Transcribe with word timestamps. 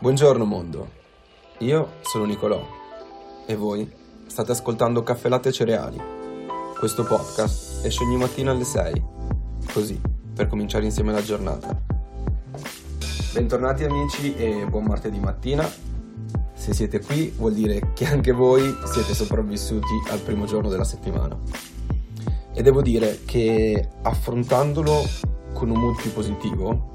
Buongiorno 0.00 0.44
mondo, 0.44 0.90
io 1.58 1.94
sono 2.02 2.24
Nicolò 2.24 2.64
e 3.46 3.56
voi 3.56 3.92
state 4.28 4.52
ascoltando 4.52 5.02
Caffè 5.02 5.28
Latte 5.28 5.48
e 5.48 5.52
Cereali. 5.52 6.00
Questo 6.78 7.02
podcast 7.02 7.84
esce 7.84 8.04
ogni 8.04 8.16
mattina 8.16 8.52
alle 8.52 8.62
6, 8.62 9.04
così 9.72 10.00
per 10.32 10.46
cominciare 10.46 10.84
insieme 10.84 11.10
la 11.10 11.20
giornata. 11.20 11.76
Bentornati 13.32 13.82
amici 13.82 14.36
e 14.36 14.66
buon 14.66 14.84
martedì 14.84 15.18
mattina. 15.18 15.68
Se 16.54 16.72
siete 16.72 17.00
qui 17.00 17.30
vuol 17.36 17.54
dire 17.54 17.90
che 17.92 18.06
anche 18.06 18.30
voi 18.30 18.72
siete 18.84 19.14
sopravvissuti 19.14 19.94
al 20.10 20.20
primo 20.20 20.46
giorno 20.46 20.68
della 20.68 20.84
settimana. 20.84 21.36
E 22.54 22.62
devo 22.62 22.82
dire 22.82 23.22
che 23.24 23.88
affrontandolo 24.02 25.02
con 25.54 25.70
un 25.70 25.80
mood 25.80 25.96
più 25.96 26.12
positivo, 26.12 26.94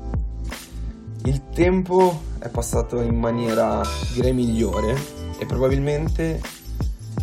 il 1.26 1.50
tempo 1.54 2.22
è 2.40 2.50
passato 2.50 3.02
in 3.02 3.18
maniera 3.18 3.82
direi 4.14 4.34
migliore 4.34 4.96
e 5.38 5.46
probabilmente 5.46 6.42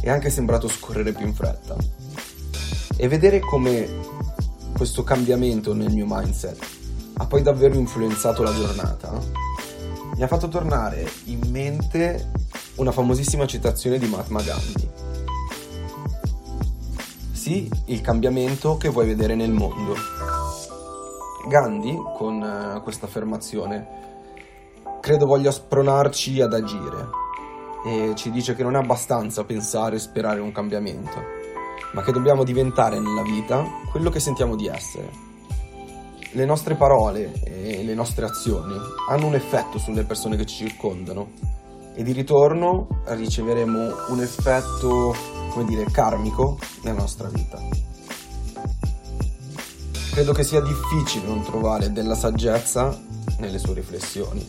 è 0.01 0.09
anche 0.09 0.31
sembrato 0.31 0.69
scorrere 0.69 1.12
più 1.12 1.27
in 1.27 1.34
fretta. 1.34 1.77
E 2.97 3.09
vedere 3.09 3.41
come 3.41 3.89
questo 4.73 5.03
cambiamento 5.03 5.75
nel 5.75 5.93
mio 5.93 6.06
mindset 6.09 6.59
ha 7.15 7.27
poi 7.27 7.43
davvero 7.43 7.75
influenzato 7.75 8.43
la 8.43 8.55
giornata 8.55 9.48
mi 10.17 10.23
ha 10.23 10.28
fatto 10.28 10.48
tornare 10.48 11.11
in 11.25 11.41
mente 11.51 12.31
una 12.77 12.93
famosissima 12.93 13.47
citazione 13.47 13.98
di 13.98 14.06
Mahatma 14.06 14.43
Gandhi. 14.43 14.89
Sì, 17.33 17.71
il 17.87 18.01
cambiamento 18.03 18.77
che 18.77 18.89
vuoi 18.89 19.06
vedere 19.06 19.34
nel 19.34 19.51
mondo 19.51 19.95
Gandhi, 21.47 21.97
con 22.17 22.41
uh, 22.41 22.83
questa 22.83 23.07
affermazione, 23.07 23.87
credo 25.01 25.27
voglia 25.27 25.51
spronarci 25.51 26.41
ad 26.41 26.53
agire 26.53 27.09
e 27.85 28.13
ci 28.15 28.31
dice 28.31 28.55
che 28.55 28.63
non 28.63 28.77
è 28.77 28.79
abbastanza 28.79 29.45
pensare 29.45 29.97
e 29.97 29.99
sperare 30.01 30.41
un 30.41 30.53
cambiamento, 30.53 31.19
ma 31.95 32.03
che 32.03 32.12
dobbiamo 32.12 32.45
diventare 32.45 32.99
nella 33.00 33.23
vita 33.23 33.65
quello 33.91 34.11
che 34.11 34.21
sentiamo 34.21 34.55
di 34.55 34.67
essere. 34.67 35.29
Le 36.33 36.45
nostre 36.45 36.77
parole 36.77 37.33
e 37.43 37.83
le 37.83 37.95
nostre 37.95 38.27
azioni 38.27 38.77
hanno 39.09 39.27
un 39.27 39.34
effetto 39.34 39.79
sulle 39.79 40.05
persone 40.05 40.37
che 40.37 40.47
ci 40.47 40.67
circondano 40.67 41.31
e 41.95 42.03
di 42.03 42.12
ritorno 42.12 42.87
riceveremo 43.06 44.11
un 44.11 44.21
effetto, 44.21 45.15
come 45.50 45.65
dire, 45.65 45.84
karmico 45.91 46.59
nella 46.83 47.00
nostra 47.00 47.29
vita 47.29 47.90
credo 50.10 50.32
che 50.32 50.43
sia 50.43 50.60
difficile 50.60 51.26
non 51.26 51.43
trovare 51.44 51.93
della 51.93 52.16
saggezza 52.16 52.98
nelle 53.38 53.59
sue 53.59 53.75
riflessioni, 53.75 54.44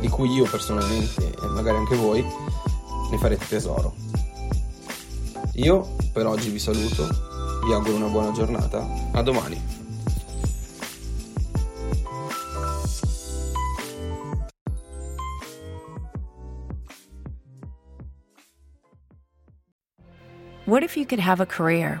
di 0.00 0.08
cui 0.08 0.32
io 0.32 0.44
personalmente 0.44 1.30
e 1.30 1.46
magari 1.48 1.76
anche 1.76 1.94
voi 1.94 2.24
ne 3.10 3.18
farete 3.18 3.46
tesoro. 3.46 3.94
Io 5.54 5.94
per 6.12 6.26
oggi 6.26 6.48
vi 6.48 6.58
saluto, 6.58 7.06
vi 7.64 7.72
auguro 7.72 7.96
una 7.96 8.08
buona 8.08 8.32
giornata, 8.32 8.86
a 9.12 9.22
domani. 9.22 9.72
What 20.66 20.82
if 20.82 20.96
you 20.96 21.04
could 21.04 21.20
have 21.20 21.42
a 21.42 21.46
career 21.46 22.00